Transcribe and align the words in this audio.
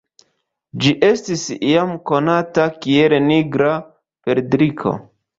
Ĝi 0.83 0.91
estis 1.07 1.41
iam 1.71 1.91
konata 2.11 2.65
kiel 2.85 3.15
"Nigra 3.25 3.75
perdriko". 4.29 4.95